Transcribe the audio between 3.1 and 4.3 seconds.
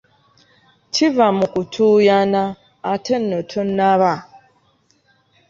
n'otanaba.